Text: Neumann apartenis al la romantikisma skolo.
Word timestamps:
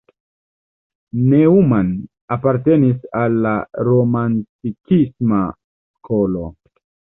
Neumann 1.33 1.91
apartenis 2.37 3.05
al 3.21 3.39
la 3.45 3.53
romantikisma 3.91 5.45
skolo. 5.55 6.53